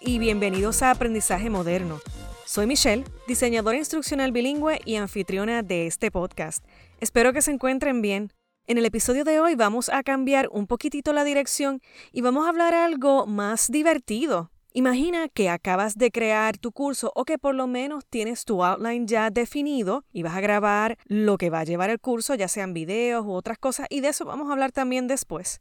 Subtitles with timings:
[0.00, 2.00] y bienvenidos a Aprendizaje Moderno.
[2.46, 6.64] Soy Michelle, diseñadora instruccional bilingüe y anfitriona de este podcast.
[7.00, 8.32] Espero que se encuentren bien.
[8.68, 11.80] En el episodio de hoy vamos a cambiar un poquitito la dirección
[12.12, 14.51] y vamos a hablar algo más divertido.
[14.74, 19.06] Imagina que acabas de crear tu curso o que por lo menos tienes tu outline
[19.06, 22.72] ya definido y vas a grabar lo que va a llevar el curso, ya sean
[22.72, 25.60] videos u otras cosas, y de eso vamos a hablar también después.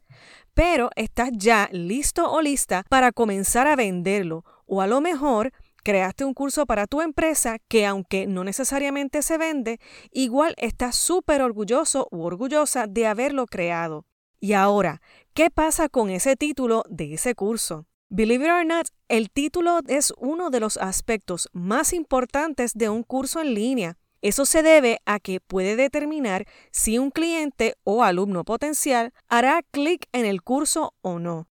[0.53, 5.51] Pero estás ya listo o lista para comenzar a venderlo o a lo mejor
[5.83, 9.79] creaste un curso para tu empresa que aunque no necesariamente se vende,
[10.11, 14.05] igual estás súper orgulloso u orgullosa de haberlo creado.
[14.39, 15.01] Y ahora,
[15.33, 17.87] ¿qué pasa con ese título de ese curso?
[18.13, 23.03] Believe it or not, el título es uno de los aspectos más importantes de un
[23.03, 23.97] curso en línea.
[24.21, 30.07] Eso se debe a que puede determinar si un cliente o alumno potencial hará clic
[30.11, 31.47] en el curso o no.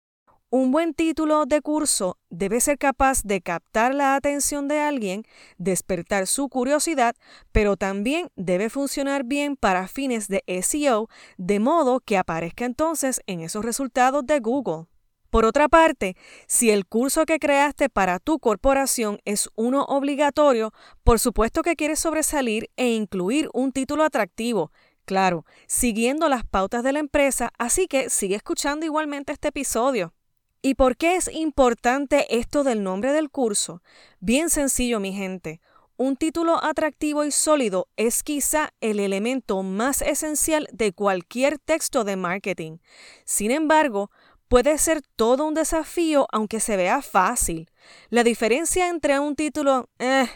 [0.50, 5.26] Un buen título de curso debe ser capaz de captar la atención de alguien,
[5.60, 7.16] despertar su curiosidad,
[7.52, 13.42] pero también debe funcionar bien para fines de SEO, de modo que aparezca entonces en
[13.42, 14.88] esos resultados de Google.
[15.30, 16.16] Por otra parte,
[16.48, 22.00] si el curso que creaste para tu corporación es uno obligatorio, por supuesto que quieres
[22.00, 24.72] sobresalir e incluir un título atractivo,
[25.06, 30.14] claro, siguiendo las pautas de la empresa, así que sigue escuchando igualmente este episodio.
[30.62, 33.82] ¿Y por qué es importante esto del nombre del curso?
[34.20, 35.62] Bien sencillo, mi gente.
[36.00, 42.16] Un título atractivo y sólido es quizá el elemento más esencial de cualquier texto de
[42.16, 42.78] marketing.
[43.26, 44.12] Sin embargo,
[44.48, 47.70] puede ser todo un desafío aunque se vea fácil.
[48.10, 50.28] La diferencia entre un título eh,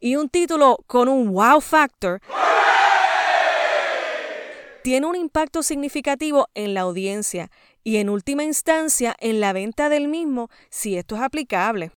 [0.00, 2.20] y un título con un wow factor
[4.82, 7.50] tiene un impacto significativo en la audiencia
[7.82, 11.90] y en última instancia en la venta del mismo si esto es aplicable.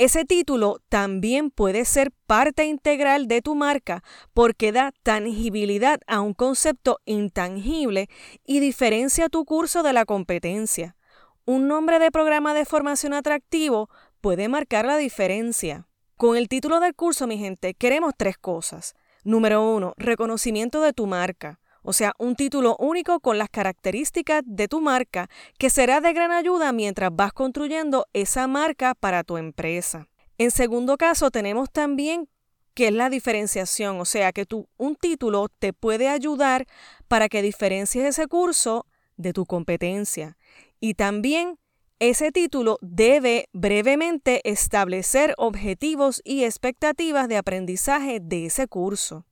[0.00, 4.02] Ese título también puede ser parte integral de tu marca
[4.32, 8.08] porque da tangibilidad a un concepto intangible
[8.46, 10.96] y diferencia tu curso de la competencia.
[11.44, 13.90] Un nombre de programa de formación atractivo
[14.22, 15.86] puede marcar la diferencia.
[16.16, 18.94] Con el título del curso, mi gente, queremos tres cosas.
[19.22, 24.68] Número uno, reconocimiento de tu marca o sea, un título único con las características de
[24.68, 25.28] tu marca
[25.58, 30.06] que será de gran ayuda mientras vas construyendo esa marca para tu empresa.
[30.38, 32.28] En segundo caso, tenemos también
[32.74, 36.68] que es la diferenciación, o sea, que tu, un título te puede ayudar
[37.08, 38.86] para que diferencies ese curso
[39.16, 40.38] de tu competencia.
[40.78, 41.58] Y también
[41.98, 49.26] ese título debe brevemente establecer objetivos y expectativas de aprendizaje de ese curso.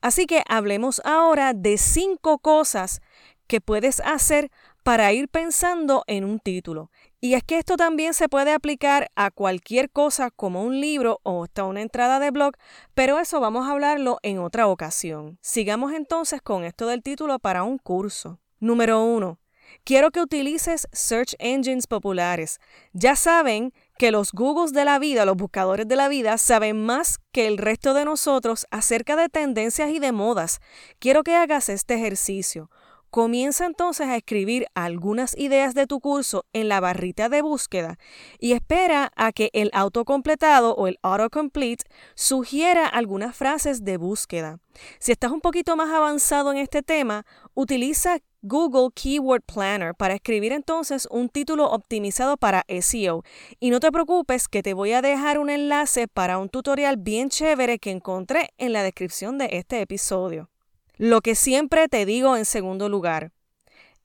[0.00, 3.00] Así que hablemos ahora de cinco cosas
[3.46, 4.50] que puedes hacer
[4.82, 6.90] para ir pensando en un título.
[7.20, 11.44] Y es que esto también se puede aplicar a cualquier cosa como un libro o
[11.44, 12.54] hasta una entrada de blog,
[12.94, 15.38] pero eso vamos a hablarlo en otra ocasión.
[15.40, 18.38] Sigamos entonces con esto del título para un curso.
[18.60, 19.38] Número uno,
[19.84, 22.58] Quiero que utilices search engines populares.
[22.92, 27.18] Ya saben que los Googles de la vida, los buscadores de la vida, saben más
[27.32, 30.60] que el resto de nosotros acerca de tendencias y de modas.
[31.00, 32.70] Quiero que hagas este ejercicio.
[33.10, 37.98] Comienza entonces a escribir algunas ideas de tu curso en la barrita de búsqueda
[38.38, 44.58] y espera a que el autocompletado o el autocomplete sugiera algunas frases de búsqueda.
[44.98, 47.24] Si estás un poquito más avanzado en este tema,
[47.54, 53.24] utiliza Google Keyword Planner para escribir entonces un título optimizado para SEO.
[53.58, 57.30] Y no te preocupes que te voy a dejar un enlace para un tutorial bien
[57.30, 60.50] chévere que encontré en la descripción de este episodio.
[60.98, 63.30] Lo que siempre te digo en segundo lugar,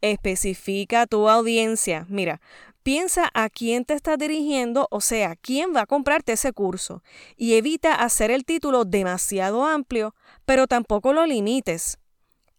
[0.02, 2.06] especifica tu audiencia.
[2.08, 2.40] Mira,
[2.84, 7.02] piensa a quién te estás dirigiendo, o sea, quién va a comprarte ese curso.
[7.36, 10.14] Y evita hacer el título demasiado amplio,
[10.46, 11.98] pero tampoco lo limites.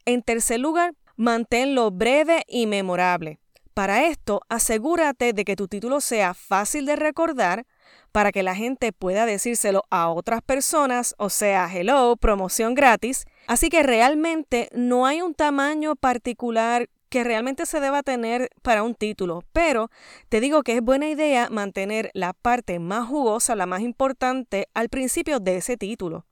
[0.05, 3.39] En tercer lugar, manténlo breve y memorable.
[3.73, 7.67] Para esto, asegúrate de que tu título sea fácil de recordar
[8.15, 13.69] para que la gente pueda decírselo a otras personas, o sea, hello, promoción gratis, Así
[13.69, 19.45] que realmente no hay un tamaño particular que realmente se deba tener para un título,
[19.53, 19.91] pero
[20.29, 24.89] te digo que es buena idea mantener la parte más jugosa, la más importante, al
[24.89, 26.25] principio de ese título.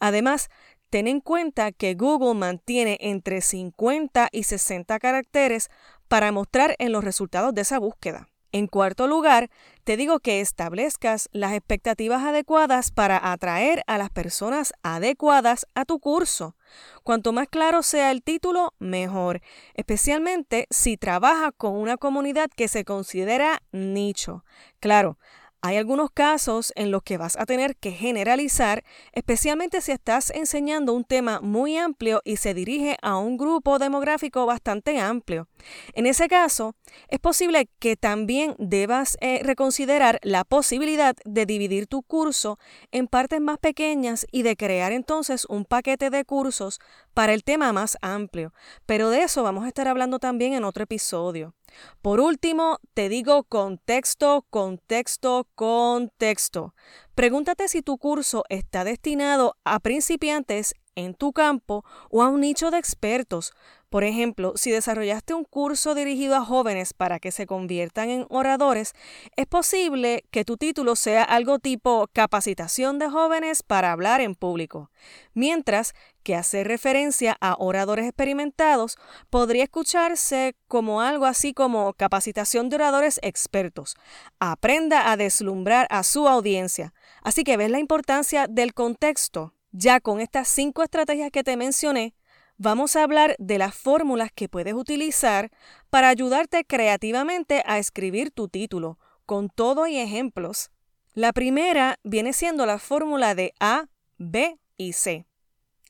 [0.00, 0.48] Además,
[0.90, 5.68] ten en cuenta que Google mantiene entre 50 y 60 caracteres
[6.08, 8.28] para mostrar en los resultados de esa búsqueda.
[8.54, 9.50] En cuarto lugar,
[9.82, 15.98] te digo que establezcas las expectativas adecuadas para atraer a las personas adecuadas a tu
[15.98, 16.54] curso.
[17.02, 19.40] Cuanto más claro sea el título, mejor,
[19.74, 24.44] especialmente si trabajas con una comunidad que se considera nicho.
[24.78, 25.18] Claro,
[25.64, 30.92] hay algunos casos en los que vas a tener que generalizar, especialmente si estás enseñando
[30.92, 35.48] un tema muy amplio y se dirige a un grupo demográfico bastante amplio.
[35.94, 36.74] En ese caso,
[37.08, 42.58] es posible que también debas eh, reconsiderar la posibilidad de dividir tu curso
[42.92, 46.78] en partes más pequeñas y de crear entonces un paquete de cursos
[47.14, 48.52] para el tema más amplio.
[48.84, 51.54] Pero de eso vamos a estar hablando también en otro episodio.
[52.02, 56.74] Por último, te digo contexto, contexto, contexto.
[57.14, 62.70] Pregúntate si tu curso está destinado a principiantes en tu campo o a un nicho
[62.70, 63.52] de expertos.
[63.94, 68.92] Por ejemplo, si desarrollaste un curso dirigido a jóvenes para que se conviertan en oradores,
[69.36, 74.90] es posible que tu título sea algo tipo capacitación de jóvenes para hablar en público,
[75.32, 75.94] mientras
[76.24, 78.96] que hacer referencia a oradores experimentados
[79.30, 83.94] podría escucharse como algo así como capacitación de oradores expertos.
[84.40, 86.92] Aprenda a deslumbrar a su audiencia.
[87.22, 89.54] Así que ves la importancia del contexto.
[89.70, 92.14] Ya con estas cinco estrategias que te mencioné,
[92.56, 95.50] vamos a hablar de las fórmulas que puedes utilizar
[95.90, 100.70] para ayudarte creativamente a escribir tu título, con todo y ejemplos.
[101.14, 105.26] La primera viene siendo la fórmula de A, B y C.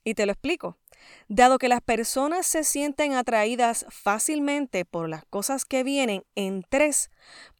[0.05, 0.78] Y te lo explico.
[1.28, 7.11] Dado que las personas se sienten atraídas fácilmente por las cosas que vienen en tres,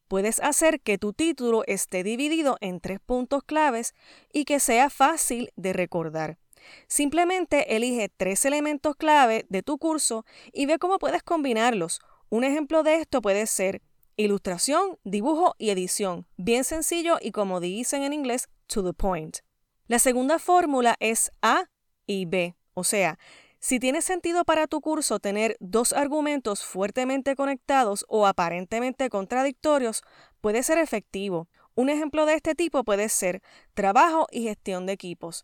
[0.09, 3.95] puedes hacer que tu título esté dividido en tres puntos claves
[4.33, 6.39] y que sea fácil de recordar.
[6.87, 12.01] Simplemente elige tres elementos clave de tu curso y ve cómo puedes combinarlos.
[12.29, 13.83] Un ejemplo de esto puede ser
[14.17, 16.27] ilustración, dibujo y edición.
[16.37, 19.39] Bien sencillo y como dicen en inglés, to the point.
[19.87, 21.65] La segunda fórmula es A
[22.07, 22.57] y B.
[22.75, 23.19] O sea,
[23.61, 30.03] si tiene sentido para tu curso tener dos argumentos fuertemente conectados o aparentemente contradictorios,
[30.41, 31.49] puede ser efectivo.
[31.75, 35.43] Un ejemplo de este tipo puede ser trabajo y gestión de equipos.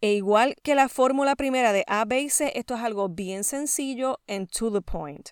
[0.00, 3.44] E igual que la fórmula primera de A, B y C, esto es algo bien
[3.44, 5.30] sencillo and to the point.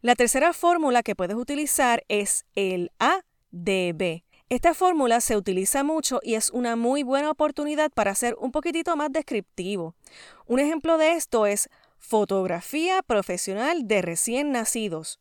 [0.00, 4.24] La tercera fórmula que puedes utilizar es el A, D, B.
[4.48, 8.96] Esta fórmula se utiliza mucho y es una muy buena oportunidad para ser un poquitito
[8.96, 9.94] más descriptivo.
[10.46, 11.68] Un ejemplo de esto es
[11.98, 15.20] fotografía profesional de recién nacidos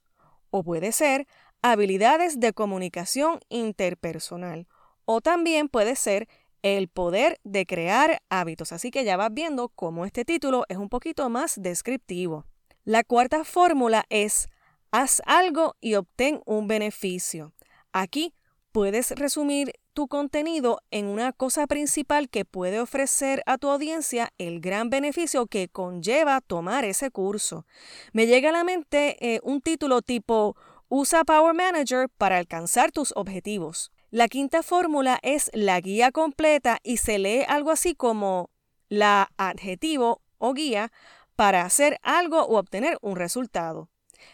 [0.49, 1.27] o puede ser
[1.61, 4.67] habilidades de comunicación interpersonal
[5.05, 6.27] o también puede ser
[6.63, 8.71] el poder de crear hábitos.
[8.71, 12.45] Así que ya vas viendo cómo este título es un poquito más descriptivo.
[12.83, 14.47] La cuarta fórmula es
[14.91, 17.53] haz algo y obtén un beneficio.
[17.91, 18.33] Aquí
[18.71, 24.61] puedes resumir tu contenido en una cosa principal que puede ofrecer a tu audiencia el
[24.61, 27.65] gran beneficio que conlleva tomar ese curso.
[28.13, 30.55] Me llega a la mente eh, un título tipo
[30.87, 33.91] Usa Power Manager para alcanzar tus objetivos.
[34.11, 38.49] La quinta fórmula es la guía completa y se lee algo así como
[38.87, 40.91] la adjetivo o guía
[41.35, 43.87] para hacer algo o obtener un resultado.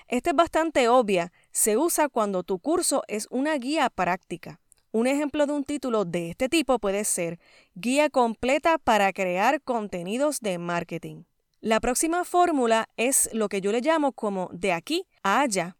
[0.08, 4.62] Esta es bastante obvia, se usa cuando tu curso es una guía práctica.
[4.94, 7.38] Un ejemplo de un título de este tipo puede ser
[7.74, 11.24] Guía completa para crear contenidos de marketing.
[11.60, 15.76] La próxima fórmula es lo que yo le llamo como de aquí a allá.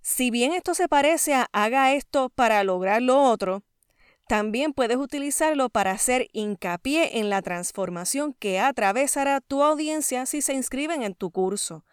[0.00, 3.62] Si bien esto se parece a haga esto para lograr lo otro,
[4.28, 10.52] también puedes utilizarlo para hacer hincapié en la transformación que atravesará tu audiencia si se
[10.52, 11.84] inscriben en tu curso.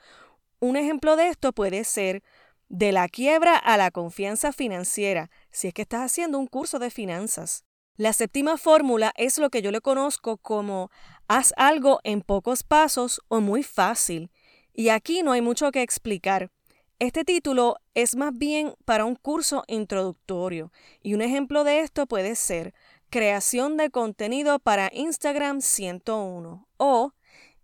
[0.60, 2.24] Un ejemplo de esto puede ser
[2.68, 6.90] de la quiebra a la confianza financiera, si es que estás haciendo un curso de
[6.90, 7.64] finanzas.
[7.96, 10.92] La séptima fórmula es lo que yo le conozco como
[11.30, 14.30] haz algo en pocos pasos o muy fácil.
[14.74, 16.52] Y aquí no hay mucho que explicar.
[17.00, 20.72] Este título es más bien para un curso introductorio
[21.04, 22.74] y un ejemplo de esto puede ser
[23.10, 27.12] Creación de contenido para Instagram 101 o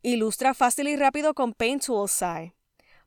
[0.01, 2.55] Ilustra fácil y rápido con Paint Toolsai.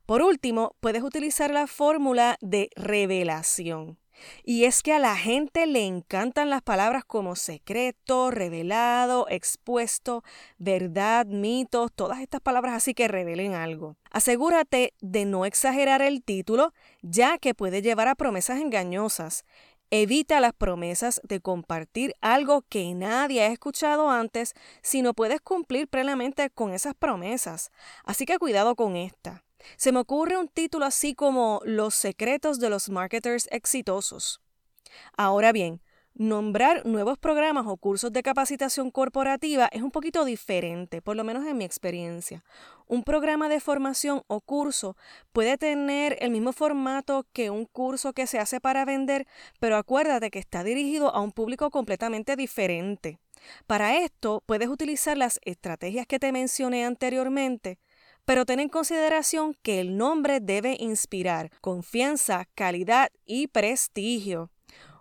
[0.07, 3.99] Por último, puedes utilizar la fórmula de revelación.
[4.43, 10.23] Y es que a la gente le encantan las palabras como secreto, revelado, expuesto,
[10.57, 13.95] verdad, mitos, todas estas palabras así que revelen algo.
[14.11, 19.45] Asegúrate de no exagerar el título, ya que puede llevar a promesas engañosas.
[19.91, 25.87] Evita las promesas de compartir algo que nadie ha escuchado antes si no puedes cumplir
[25.87, 27.71] plenamente con esas promesas.
[28.03, 29.44] Así que cuidado con esta.
[29.77, 34.41] Se me ocurre un título así como Los secretos de los marketers exitosos.
[35.17, 35.81] Ahora bien,
[36.17, 41.45] Nombrar nuevos programas o cursos de capacitación corporativa es un poquito diferente, por lo menos
[41.45, 42.45] en mi experiencia.
[42.87, 44.95] Un programa de formación o curso
[45.33, 49.27] puede tener el mismo formato que un curso que se hace para vender,
[49.59, 53.19] pero acuérdate que está dirigido a un público completamente diferente.
[53.67, 57.77] Para esto puedes utilizar las estrategias que te mencioné anteriormente,
[58.25, 64.51] pero ten en consideración que el nombre debe inspirar confianza, calidad y prestigio.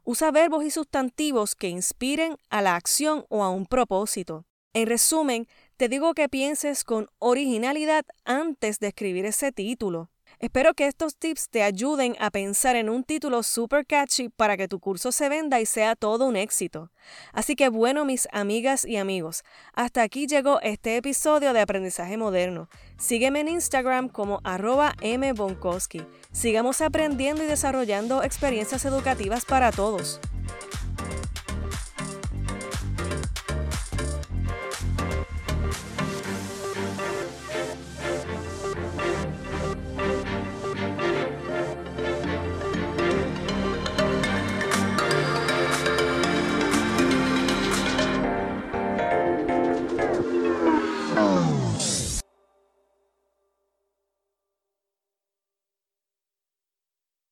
[0.05, 4.45] Usa verbos y sustantivos que inspiren a la acción o a un propósito.
[4.75, 10.11] En resumen, te digo que pienses con originalidad antes de escribir ese título.
[10.45, 14.69] Espero que estos tips te ayuden a pensar en un título super catchy para que
[14.69, 16.91] tu curso se venda y sea todo un éxito.
[17.33, 22.69] Así que bueno, mis amigas y amigos, hasta aquí llegó este episodio de Aprendizaje Moderno.
[22.99, 26.03] Sígueme en Instagram como arroba mbonkowski.
[26.31, 30.21] Sigamos aprendiendo y desarrollando experiencias educativas para todos.